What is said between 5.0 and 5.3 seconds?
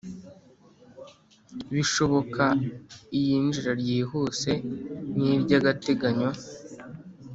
n